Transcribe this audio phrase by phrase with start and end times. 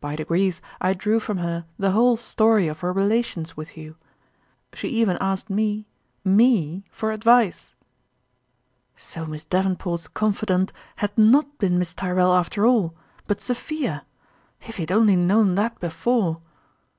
[0.00, 3.96] By degrees I drew from her the whole story of her relations with you:
[4.72, 5.84] she even asked me
[6.24, 7.74] me for advice!"
[8.96, 12.94] So Miss Davenport's confidante had not been Miss Tyrrell after all
[13.26, 14.06] but Sophia!
[14.62, 16.40] If he had only known that before